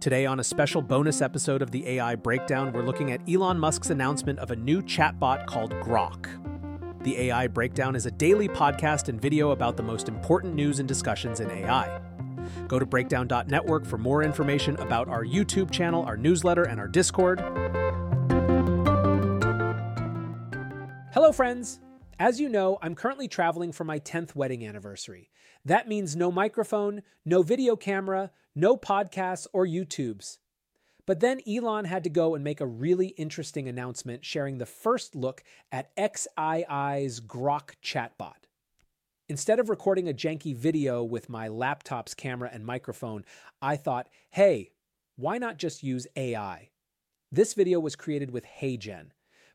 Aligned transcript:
Today, 0.00 0.26
on 0.26 0.38
a 0.38 0.44
special 0.44 0.80
bonus 0.80 1.20
episode 1.20 1.60
of 1.60 1.72
the 1.72 1.84
AI 1.88 2.14
Breakdown, 2.14 2.72
we're 2.72 2.84
looking 2.84 3.10
at 3.10 3.20
Elon 3.28 3.58
Musk's 3.58 3.90
announcement 3.90 4.38
of 4.38 4.52
a 4.52 4.56
new 4.56 4.80
chatbot 4.80 5.46
called 5.46 5.72
Grok. 5.80 6.28
The 7.02 7.18
AI 7.22 7.48
Breakdown 7.48 7.96
is 7.96 8.06
a 8.06 8.12
daily 8.12 8.48
podcast 8.48 9.08
and 9.08 9.20
video 9.20 9.50
about 9.50 9.76
the 9.76 9.82
most 9.82 10.08
important 10.08 10.54
news 10.54 10.78
and 10.78 10.86
discussions 10.86 11.40
in 11.40 11.50
AI. 11.50 12.00
Go 12.68 12.78
to 12.78 12.86
breakdown.network 12.86 13.84
for 13.84 13.98
more 13.98 14.22
information 14.22 14.76
about 14.76 15.08
our 15.08 15.24
YouTube 15.24 15.72
channel, 15.72 16.04
our 16.04 16.16
newsletter, 16.16 16.62
and 16.62 16.78
our 16.78 16.86
Discord. 16.86 17.40
Hello, 21.10 21.32
friends! 21.32 21.80
As 22.20 22.40
you 22.40 22.48
know, 22.48 22.78
I'm 22.82 22.96
currently 22.96 23.28
traveling 23.28 23.70
for 23.70 23.84
my 23.84 24.00
10th 24.00 24.34
wedding 24.34 24.66
anniversary. 24.66 25.30
That 25.64 25.86
means 25.86 26.16
no 26.16 26.32
microphone, 26.32 27.02
no 27.24 27.42
video 27.42 27.76
camera, 27.76 28.32
no 28.56 28.76
podcasts 28.76 29.46
or 29.52 29.64
YouTubes. 29.64 30.38
But 31.06 31.20
then 31.20 31.40
Elon 31.48 31.84
had 31.84 32.02
to 32.02 32.10
go 32.10 32.34
and 32.34 32.42
make 32.42 32.60
a 32.60 32.66
really 32.66 33.08
interesting 33.08 33.68
announcement 33.68 34.24
sharing 34.24 34.58
the 34.58 34.66
first 34.66 35.14
look 35.14 35.44
at 35.70 35.94
XAI's 35.94 37.20
Grok 37.20 37.74
chatbot. 37.84 38.48
Instead 39.28 39.60
of 39.60 39.68
recording 39.68 40.08
a 40.08 40.12
janky 40.12 40.56
video 40.56 41.04
with 41.04 41.28
my 41.28 41.46
laptop's 41.46 42.14
camera 42.14 42.50
and 42.52 42.66
microphone, 42.66 43.24
I 43.62 43.76
thought, 43.76 44.08
hey, 44.30 44.72
why 45.14 45.38
not 45.38 45.56
just 45.56 45.84
use 45.84 46.08
AI? 46.16 46.70
This 47.30 47.54
video 47.54 47.78
was 47.78 47.94
created 47.94 48.32
with 48.32 48.44
HeyGen. 48.60 49.10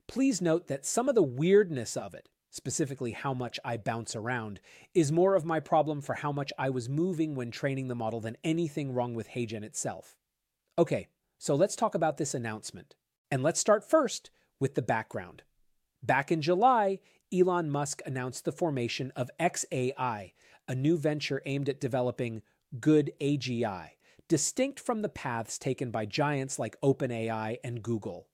Please 0.08 0.42
note 0.42 0.68
that 0.68 0.86
some 0.86 1.10
of 1.10 1.16
the 1.16 1.24
weirdness 1.24 1.98
of 1.98 2.14
it, 2.14 2.30
specifically 2.54 3.12
how 3.14 3.34
much 3.34 3.60
I 3.66 3.78
bounce 3.78 4.16
around, 4.16 4.60
is 4.94 5.12
more 5.12 5.34
of 5.34 5.44
my 5.44 5.60
problem 5.60 6.02
for 6.02 6.14
how 6.14 6.32
much 6.32 6.54
I 6.56 6.70
was 6.70 6.88
moving 6.88 7.34
when 7.34 7.50
training 7.50 7.88
the 7.88 7.96
model 7.96 8.22
than 8.22 8.38
anything 8.44 8.94
wrong 8.94 9.16
with 9.16 9.30
HeyGen 9.30 9.64
itself. 9.64 10.16
Okay, 10.78 11.08
so 11.40 11.56
let's 11.56 11.76
talk 11.76 11.96
about 11.96 12.18
this 12.18 12.36
announcement. 12.36 12.94
And 13.32 13.42
let's 13.42 13.60
start 13.60 13.84
first 13.84 14.30
with 14.60 14.76
the 14.76 14.84
background. 14.84 15.42
Back 16.04 16.32
in 16.32 16.44
July, 16.44 17.00
Elon 17.34 17.72
Musk 17.72 18.04
announced 18.06 18.46
the 18.46 18.52
formation 18.52 19.12
of 19.16 19.32
XAI, 19.40 20.34
a 20.68 20.76
new 20.76 20.96
venture 20.96 21.42
aimed 21.48 21.70
at 21.70 21.82
developing 21.82 22.44
good 22.80 23.12
AGI, 23.20 23.90
distinct 24.28 24.80
from 24.80 25.02
the 25.02 25.10
paths 25.10 25.58
taken 25.58 25.90
by 25.90 26.06
giants 26.06 26.60
like 26.60 26.80
OpenAI 26.82 27.58
and 27.64 27.82
Google. 27.82 28.28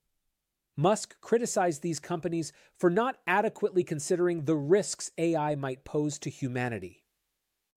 Musk 0.80 1.20
criticized 1.20 1.82
these 1.82 2.00
companies 2.00 2.54
for 2.74 2.88
not 2.88 3.18
adequately 3.26 3.84
considering 3.84 4.46
the 4.46 4.56
risks 4.56 5.10
AI 5.18 5.54
might 5.54 5.84
pose 5.84 6.18
to 6.18 6.30
humanity. 6.30 7.04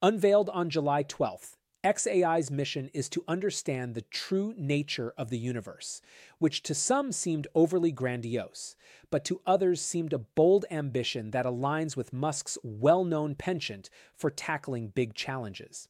Unveiled 0.02 0.50
on 0.52 0.70
July 0.70 1.04
12th, 1.04 1.58
XAI's 1.84 2.50
mission 2.50 2.90
is 2.94 3.10
to 3.10 3.26
understand 3.28 3.94
the 3.94 4.04
true 4.04 4.54
nature 4.56 5.14
of 5.18 5.30
the 5.30 5.38
universe, 5.38 6.02
which 6.40 6.64
to 6.64 6.74
some 6.74 7.12
seemed 7.12 7.46
overly 7.54 7.92
grandiose, 7.92 8.78
but 9.12 9.26
to 9.26 9.42
others 9.46 9.82
seemed 9.82 10.14
a 10.14 10.20
bold 10.20 10.64
ambition 10.72 11.32
that 11.32 11.46
aligns 11.46 11.98
with 11.98 12.14
Musk's 12.14 12.58
well 12.64 13.04
known 13.04 13.36
penchant 13.36 13.90
for 14.16 14.30
tackling 14.30 14.88
big 14.88 15.14
challenges. 15.14 15.90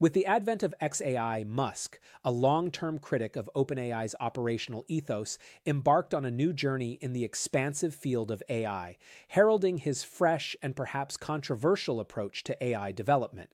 With 0.00 0.14
the 0.14 0.24
advent 0.24 0.62
of 0.62 0.74
XAI, 0.80 1.46
Musk, 1.46 2.00
a 2.24 2.30
long 2.32 2.70
term 2.70 2.98
critic 2.98 3.36
of 3.36 3.50
OpenAI's 3.54 4.14
operational 4.18 4.86
ethos, 4.88 5.36
embarked 5.66 6.14
on 6.14 6.24
a 6.24 6.30
new 6.30 6.54
journey 6.54 6.92
in 7.02 7.12
the 7.12 7.22
expansive 7.22 7.94
field 7.94 8.30
of 8.30 8.42
AI, 8.48 8.96
heralding 9.28 9.76
his 9.76 10.02
fresh 10.02 10.56
and 10.62 10.74
perhaps 10.74 11.18
controversial 11.18 12.00
approach 12.00 12.42
to 12.44 12.64
AI 12.64 12.92
development. 12.92 13.50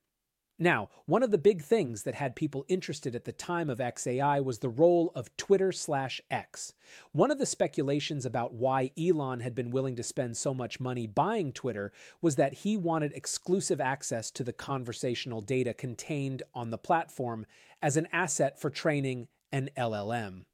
Now, 0.58 0.88
one 1.04 1.22
of 1.22 1.30
the 1.30 1.38
big 1.38 1.62
things 1.62 2.04
that 2.04 2.14
had 2.14 2.34
people 2.34 2.64
interested 2.66 3.14
at 3.14 3.24
the 3.24 3.32
time 3.32 3.68
of 3.68 3.78
XAI 3.78 4.42
was 4.42 4.58
the 4.58 4.70
role 4.70 5.12
of 5.14 5.36
Twitter 5.36 5.70
slash 5.70 6.18
X. 6.30 6.72
One 7.12 7.30
of 7.30 7.38
the 7.38 7.44
speculations 7.44 8.24
about 8.24 8.54
why 8.54 8.90
Elon 8.98 9.40
had 9.40 9.54
been 9.54 9.70
willing 9.70 9.96
to 9.96 10.02
spend 10.02 10.38
so 10.38 10.54
much 10.54 10.80
money 10.80 11.06
buying 11.06 11.52
Twitter 11.52 11.92
was 12.22 12.36
that 12.36 12.54
he 12.54 12.74
wanted 12.78 13.12
exclusive 13.12 13.82
access 13.82 14.30
to 14.30 14.42
the 14.42 14.52
conversational 14.54 15.42
data 15.42 15.74
contained 15.74 16.42
on 16.54 16.70
the 16.70 16.78
platform 16.78 17.44
as 17.82 17.98
an 17.98 18.08
asset 18.10 18.58
for 18.58 18.70
training 18.70 19.28
an 19.52 19.68
LLM. 19.76 20.46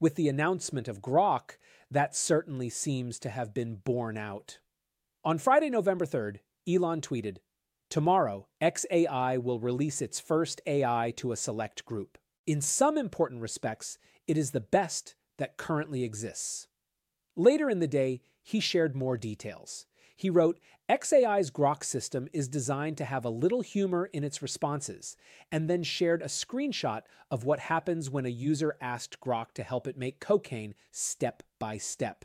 With 0.00 0.14
the 0.14 0.30
announcement 0.30 0.88
of 0.88 1.02
Grok, 1.02 1.58
that 1.90 2.16
certainly 2.16 2.70
seems 2.70 3.18
to 3.18 3.28
have 3.28 3.52
been 3.52 3.76
borne 3.76 4.16
out. 4.16 4.58
On 5.22 5.36
Friday, 5.36 5.68
November 5.68 6.06
3rd, 6.06 6.38
Elon 6.66 7.02
tweeted, 7.02 7.38
Tomorrow, 7.90 8.46
XAI 8.62 9.42
will 9.42 9.58
release 9.58 10.00
its 10.00 10.20
first 10.20 10.60
AI 10.64 11.12
to 11.16 11.32
a 11.32 11.36
select 11.36 11.84
group. 11.84 12.18
In 12.46 12.60
some 12.60 12.96
important 12.96 13.40
respects, 13.40 13.98
it 14.28 14.38
is 14.38 14.52
the 14.52 14.60
best 14.60 15.16
that 15.38 15.56
currently 15.56 16.04
exists. 16.04 16.68
Later 17.34 17.68
in 17.68 17.80
the 17.80 17.88
day, 17.88 18.22
he 18.44 18.60
shared 18.60 18.94
more 18.94 19.16
details. 19.16 19.86
He 20.14 20.30
wrote, 20.30 20.60
XAI's 20.88 21.50
Grok 21.50 21.82
system 21.82 22.28
is 22.32 22.46
designed 22.46 22.96
to 22.98 23.04
have 23.04 23.24
a 23.24 23.30
little 23.30 23.60
humor 23.60 24.08
in 24.12 24.22
its 24.22 24.40
responses, 24.40 25.16
and 25.50 25.68
then 25.68 25.82
shared 25.82 26.22
a 26.22 26.26
screenshot 26.26 27.02
of 27.28 27.42
what 27.44 27.58
happens 27.58 28.08
when 28.08 28.26
a 28.26 28.30
user 28.30 28.76
asked 28.80 29.18
Grok 29.20 29.52
to 29.54 29.64
help 29.64 29.88
it 29.88 29.98
make 29.98 30.20
cocaine 30.20 30.74
step 30.92 31.42
by 31.58 31.76
step. 31.76 32.24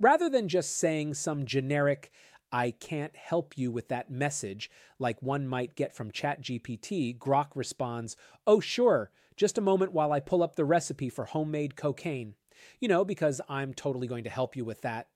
Rather 0.00 0.28
than 0.28 0.48
just 0.48 0.78
saying 0.78 1.14
some 1.14 1.44
generic, 1.44 2.10
I 2.52 2.72
can't 2.72 3.16
help 3.16 3.56
you 3.56 3.70
with 3.70 3.88
that 3.88 4.10
message 4.10 4.70
like 4.98 5.22
one 5.22 5.48
might 5.48 5.74
get 5.74 5.94
from 5.94 6.10
ChatGPT, 6.10 7.18
Grok 7.18 7.48
responds, 7.54 8.16
Oh, 8.46 8.60
sure, 8.60 9.10
just 9.36 9.56
a 9.58 9.62
moment 9.62 9.92
while 9.92 10.12
I 10.12 10.20
pull 10.20 10.42
up 10.42 10.56
the 10.56 10.64
recipe 10.64 11.08
for 11.08 11.24
homemade 11.24 11.76
cocaine. 11.76 12.34
You 12.78 12.88
know, 12.88 13.04
because 13.04 13.40
I'm 13.48 13.74
totally 13.74 14.06
going 14.06 14.24
to 14.24 14.30
help 14.30 14.54
you 14.54 14.64
with 14.64 14.82
that. 14.82 15.08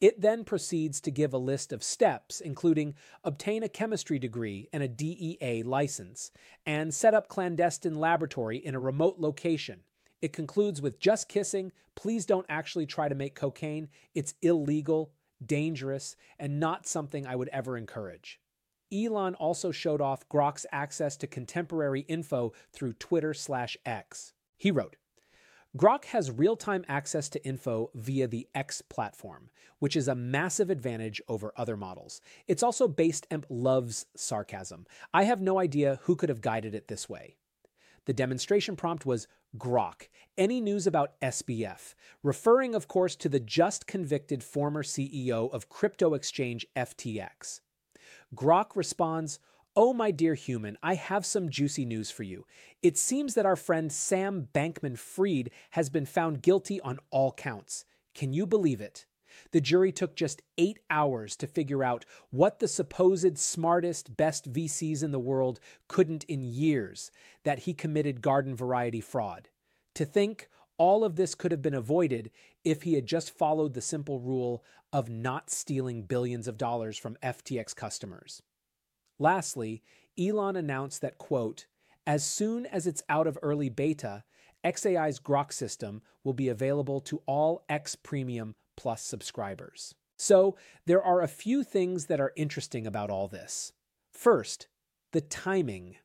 It 0.00 0.20
then 0.20 0.44
proceeds 0.44 1.00
to 1.02 1.10
give 1.10 1.32
a 1.32 1.38
list 1.38 1.72
of 1.72 1.82
steps, 1.82 2.40
including 2.40 2.94
obtain 3.22 3.62
a 3.62 3.68
chemistry 3.68 4.18
degree 4.18 4.68
and 4.72 4.82
a 4.82 4.88
DEA 4.88 5.62
license, 5.62 6.30
and 6.66 6.94
set 6.94 7.14
up 7.14 7.28
clandestine 7.28 7.94
laboratory 7.94 8.58
in 8.58 8.74
a 8.74 8.80
remote 8.80 9.18
location. 9.18 9.80
It 10.20 10.32
concludes 10.32 10.80
with 10.80 11.00
just 11.00 11.28
kissing, 11.28 11.72
please 11.94 12.26
don't 12.26 12.46
actually 12.48 12.86
try 12.86 13.08
to 13.08 13.14
make 13.14 13.34
cocaine, 13.34 13.88
it's 14.14 14.34
illegal, 14.42 15.12
dangerous, 15.44 16.16
and 16.38 16.60
not 16.60 16.86
something 16.86 17.26
I 17.26 17.36
would 17.36 17.48
ever 17.48 17.76
encourage. 17.76 18.40
Elon 18.92 19.34
also 19.34 19.72
showed 19.72 20.00
off 20.00 20.28
Grok's 20.28 20.66
access 20.70 21.16
to 21.16 21.26
contemporary 21.26 22.02
info 22.02 22.52
through 22.72 22.92
Twitter 22.94 23.34
slash 23.34 23.76
X. 23.84 24.32
He 24.56 24.70
wrote, 24.70 24.96
Grok 25.76 26.04
has 26.06 26.30
real 26.30 26.54
time 26.54 26.84
access 26.86 27.28
to 27.30 27.44
info 27.44 27.90
via 27.94 28.28
the 28.28 28.46
X 28.54 28.80
platform, 28.80 29.50
which 29.80 29.96
is 29.96 30.06
a 30.06 30.14
massive 30.14 30.70
advantage 30.70 31.20
over 31.26 31.52
other 31.56 31.76
models. 31.76 32.20
It's 32.46 32.62
also 32.62 32.86
based 32.86 33.26
Emp 33.28 33.44
loves 33.48 34.06
sarcasm. 34.14 34.86
I 35.12 35.24
have 35.24 35.40
no 35.40 35.58
idea 35.58 35.98
who 36.02 36.14
could 36.14 36.28
have 36.28 36.40
guided 36.40 36.76
it 36.76 36.86
this 36.86 37.08
way. 37.08 37.36
The 38.04 38.12
demonstration 38.12 38.76
prompt 38.76 39.04
was 39.04 39.26
Grok, 39.56 40.08
any 40.36 40.60
news 40.60 40.84
about 40.84 41.20
SBF, 41.20 41.94
referring, 42.24 42.74
of 42.74 42.88
course, 42.88 43.14
to 43.16 43.28
the 43.28 43.38
just 43.38 43.86
convicted 43.86 44.42
former 44.42 44.82
CEO 44.82 45.52
of 45.52 45.68
crypto 45.68 46.14
exchange 46.14 46.66
FTX. 46.74 47.60
Grok 48.34 48.74
responds, 48.74 49.38
Oh, 49.76 49.92
my 49.92 50.10
dear 50.10 50.34
human, 50.34 50.76
I 50.82 50.94
have 50.94 51.24
some 51.26 51.48
juicy 51.48 51.84
news 51.84 52.10
for 52.10 52.22
you. 52.22 52.46
It 52.82 52.96
seems 52.96 53.34
that 53.34 53.46
our 53.46 53.56
friend 53.56 53.92
Sam 53.92 54.48
Bankman 54.52 54.98
Fried 54.98 55.50
has 55.70 55.88
been 55.88 56.06
found 56.06 56.42
guilty 56.42 56.80
on 56.80 56.98
all 57.10 57.32
counts. 57.32 57.84
Can 58.14 58.32
you 58.32 58.46
believe 58.46 58.80
it? 58.80 59.06
The 59.50 59.60
jury 59.60 59.92
took 59.92 60.16
just 60.16 60.42
eight 60.58 60.78
hours 60.90 61.36
to 61.36 61.46
figure 61.46 61.82
out 61.82 62.04
what 62.30 62.58
the 62.58 62.68
supposed 62.68 63.38
smartest, 63.38 64.16
best 64.16 64.52
VCs 64.52 65.02
in 65.02 65.10
the 65.10 65.18
world 65.18 65.60
couldn't 65.88 66.24
in 66.24 66.42
years 66.42 67.10
that 67.44 67.60
he 67.60 67.74
committed 67.74 68.22
garden 68.22 68.54
variety 68.54 69.00
fraud. 69.00 69.48
To 69.94 70.04
think 70.04 70.48
all 70.76 71.04
of 71.04 71.16
this 71.16 71.34
could 71.34 71.52
have 71.52 71.62
been 71.62 71.74
avoided 71.74 72.30
if 72.64 72.82
he 72.82 72.94
had 72.94 73.06
just 73.06 73.36
followed 73.36 73.74
the 73.74 73.80
simple 73.80 74.20
rule 74.20 74.64
of 74.92 75.08
not 75.08 75.50
stealing 75.50 76.02
billions 76.02 76.48
of 76.48 76.58
dollars 76.58 76.98
from 76.98 77.16
FTX 77.22 77.74
customers. 77.74 78.42
Lastly, 79.18 79.82
Elon 80.18 80.56
announced 80.56 81.00
that, 81.00 81.18
quote, 81.18 81.66
as 82.06 82.24
soon 82.24 82.66
as 82.66 82.86
it's 82.86 83.02
out 83.08 83.26
of 83.26 83.38
early 83.42 83.68
beta, 83.68 84.24
XAI's 84.64 85.20
Grok 85.20 85.52
system 85.52 86.02
will 86.22 86.32
be 86.32 86.48
available 86.48 87.00
to 87.02 87.22
all 87.26 87.64
X 87.68 87.96
Premium 87.96 88.54
Plus 88.76 89.02
subscribers. 89.02 89.94
So, 90.16 90.56
there 90.86 91.02
are 91.02 91.20
a 91.20 91.28
few 91.28 91.64
things 91.64 92.06
that 92.06 92.20
are 92.20 92.32
interesting 92.36 92.86
about 92.86 93.10
all 93.10 93.28
this. 93.28 93.72
First, 94.12 94.68
the 95.12 95.20
timing. 95.20 95.96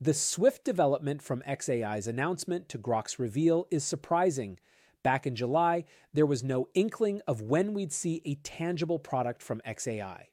The 0.00 0.14
swift 0.14 0.64
development 0.64 1.22
from 1.22 1.42
XAI's 1.48 2.06
announcement 2.06 2.68
to 2.68 2.78
Grok's 2.78 3.18
reveal 3.18 3.66
is 3.70 3.84
surprising. 3.84 4.58
Back 5.02 5.26
in 5.26 5.36
July, 5.36 5.84
there 6.12 6.26
was 6.26 6.42
no 6.42 6.68
inkling 6.74 7.22
of 7.26 7.40
when 7.40 7.72
we'd 7.72 7.92
see 7.92 8.20
a 8.24 8.34
tangible 8.36 8.98
product 8.98 9.42
from 9.42 9.60
XAI. 9.66 10.24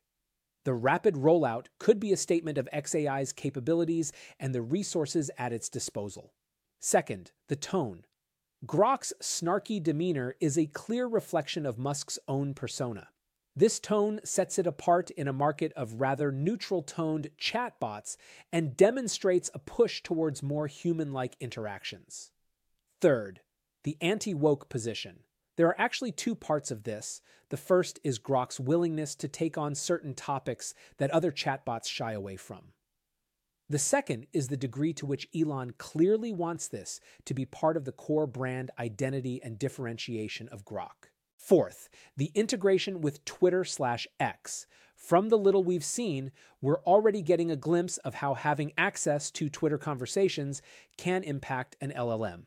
The 0.65 0.73
rapid 0.73 1.15
rollout 1.15 1.67
could 1.79 1.99
be 1.99 2.11
a 2.11 2.17
statement 2.17 2.57
of 2.57 2.69
XAI's 2.73 3.33
capabilities 3.33 4.11
and 4.39 4.53
the 4.53 4.61
resources 4.61 5.29
at 5.37 5.53
its 5.53 5.69
disposal. 5.69 6.33
Second, 6.79 7.31
the 7.49 7.55
tone. 7.55 8.05
Grok's 8.65 9.11
snarky 9.21 9.83
demeanor 9.83 10.35
is 10.39 10.57
a 10.57 10.67
clear 10.67 11.05
reflection 11.05 11.65
of 11.65 11.77
Musk's 11.77 12.17
own 12.29 12.53
persona. 12.53 13.09
This 13.57 13.77
tone 13.77 14.21
sets 14.23 14.57
it 14.57 14.65
apart 14.65 15.11
in 15.11 15.27
a 15.27 15.33
market 15.33 15.73
of 15.73 15.99
rather 15.99 16.31
neutral 16.31 16.81
toned 16.81 17.29
chatbots 17.37 18.15
and 18.53 18.77
demonstrates 18.77 19.49
a 19.53 19.59
push 19.59 20.01
towards 20.01 20.41
more 20.41 20.67
human 20.67 21.11
like 21.11 21.35
interactions. 21.41 22.31
Third, 23.01 23.41
the 23.83 23.97
anti 23.99 24.33
woke 24.33 24.69
position. 24.69 25.19
There 25.57 25.67
are 25.67 25.79
actually 25.79 26.13
two 26.13 26.33
parts 26.33 26.71
of 26.71 26.83
this. 26.83 27.21
The 27.49 27.57
first 27.57 27.99
is 28.01 28.17
Grok's 28.17 28.61
willingness 28.61 29.13
to 29.15 29.27
take 29.27 29.57
on 29.57 29.75
certain 29.75 30.13
topics 30.13 30.73
that 30.97 31.11
other 31.11 31.33
chatbots 31.33 31.87
shy 31.89 32.13
away 32.13 32.37
from. 32.37 32.71
The 33.73 33.79
second 33.79 34.27
is 34.33 34.49
the 34.49 34.55
degree 34.55 34.93
to 34.93 35.07
which 35.07 35.27
Elon 35.35 35.73
clearly 35.79 36.31
wants 36.31 36.67
this 36.67 36.99
to 37.25 37.33
be 37.33 37.43
part 37.43 37.75
of 37.75 37.85
the 37.85 37.91
core 37.91 38.27
brand 38.27 38.69
identity 38.77 39.41
and 39.43 39.57
differentiation 39.57 40.47
of 40.49 40.63
Grok. 40.63 41.09
Fourth, 41.37 41.89
the 42.15 42.29
integration 42.35 43.01
with 43.01 43.25
Twitter 43.25 43.63
slash 43.63 44.07
X. 44.19 44.67
From 44.95 45.29
the 45.29 45.39
little 45.39 45.63
we've 45.63 45.83
seen, 45.83 46.31
we're 46.61 46.83
already 46.83 47.23
getting 47.23 47.49
a 47.49 47.55
glimpse 47.55 47.97
of 47.97 48.13
how 48.13 48.35
having 48.35 48.73
access 48.77 49.31
to 49.31 49.49
Twitter 49.49 49.79
conversations 49.79 50.61
can 50.95 51.23
impact 51.23 51.75
an 51.81 51.91
LLM. 51.97 52.43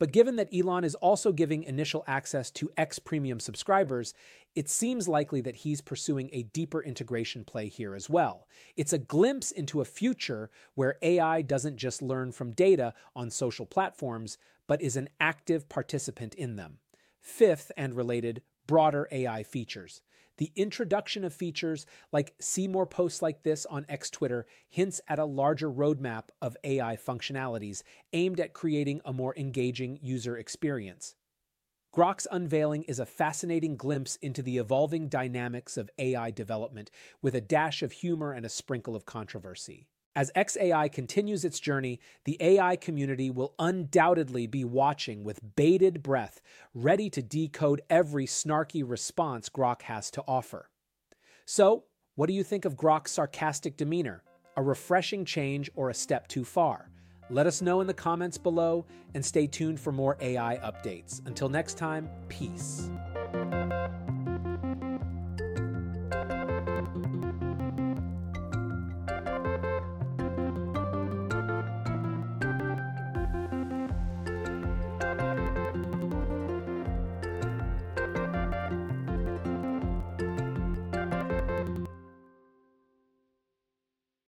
But 0.00 0.12
given 0.12 0.36
that 0.36 0.48
Elon 0.52 0.82
is 0.82 0.94
also 0.94 1.30
giving 1.30 1.62
initial 1.62 2.04
access 2.06 2.50
to 2.52 2.72
X 2.78 2.98
Premium 2.98 3.38
subscribers, 3.38 4.14
it 4.54 4.66
seems 4.66 5.06
likely 5.06 5.42
that 5.42 5.56
he's 5.56 5.82
pursuing 5.82 6.30
a 6.32 6.42
deeper 6.42 6.82
integration 6.82 7.44
play 7.44 7.68
here 7.68 7.94
as 7.94 8.08
well. 8.08 8.48
It's 8.78 8.94
a 8.94 8.98
glimpse 8.98 9.50
into 9.50 9.82
a 9.82 9.84
future 9.84 10.50
where 10.74 10.96
AI 11.02 11.42
doesn't 11.42 11.76
just 11.76 12.00
learn 12.00 12.32
from 12.32 12.52
data 12.52 12.94
on 13.14 13.28
social 13.28 13.66
platforms, 13.66 14.38
but 14.66 14.80
is 14.80 14.96
an 14.96 15.10
active 15.20 15.68
participant 15.68 16.34
in 16.34 16.56
them. 16.56 16.78
Fifth, 17.20 17.70
and 17.76 17.94
related, 17.94 18.40
broader 18.66 19.06
AI 19.12 19.42
features. 19.42 20.00
The 20.40 20.52
introduction 20.56 21.22
of 21.22 21.34
features 21.34 21.84
like 22.12 22.34
see 22.40 22.66
more 22.66 22.86
posts 22.86 23.20
like 23.20 23.42
this 23.42 23.66
on 23.66 23.84
X 23.90 24.08
Twitter 24.08 24.46
hints 24.70 24.98
at 25.06 25.18
a 25.18 25.26
larger 25.26 25.70
roadmap 25.70 26.30
of 26.40 26.56
AI 26.64 26.96
functionalities 26.96 27.82
aimed 28.14 28.40
at 28.40 28.54
creating 28.54 29.02
a 29.04 29.12
more 29.12 29.36
engaging 29.36 29.98
user 30.00 30.38
experience. 30.38 31.14
Grok's 31.92 32.26
unveiling 32.30 32.84
is 32.84 32.98
a 32.98 33.04
fascinating 33.04 33.76
glimpse 33.76 34.16
into 34.22 34.40
the 34.40 34.56
evolving 34.56 35.10
dynamics 35.10 35.76
of 35.76 35.90
AI 35.98 36.30
development 36.30 36.90
with 37.20 37.34
a 37.34 37.42
dash 37.42 37.82
of 37.82 37.92
humor 37.92 38.32
and 38.32 38.46
a 38.46 38.48
sprinkle 38.48 38.96
of 38.96 39.04
controversy. 39.04 39.89
As 40.16 40.32
XAI 40.34 40.90
continues 40.90 41.44
its 41.44 41.60
journey, 41.60 42.00
the 42.24 42.36
AI 42.40 42.74
community 42.74 43.30
will 43.30 43.54
undoubtedly 43.60 44.48
be 44.48 44.64
watching 44.64 45.22
with 45.22 45.54
bated 45.54 46.02
breath, 46.02 46.40
ready 46.74 47.08
to 47.10 47.22
decode 47.22 47.82
every 47.88 48.26
snarky 48.26 48.82
response 48.84 49.48
Grok 49.48 49.82
has 49.82 50.10
to 50.12 50.24
offer. 50.26 50.68
So, 51.44 51.84
what 52.16 52.26
do 52.26 52.32
you 52.32 52.42
think 52.42 52.64
of 52.64 52.74
Grok's 52.74 53.12
sarcastic 53.12 53.76
demeanor? 53.76 54.24
A 54.56 54.62
refreshing 54.62 55.24
change 55.24 55.70
or 55.76 55.90
a 55.90 55.94
step 55.94 56.26
too 56.26 56.44
far? 56.44 56.90
Let 57.30 57.46
us 57.46 57.62
know 57.62 57.80
in 57.80 57.86
the 57.86 57.94
comments 57.94 58.36
below 58.36 58.86
and 59.14 59.24
stay 59.24 59.46
tuned 59.46 59.78
for 59.78 59.92
more 59.92 60.16
AI 60.20 60.56
updates. 60.56 61.24
Until 61.26 61.48
next 61.48 61.78
time, 61.78 62.10
peace. 62.28 62.90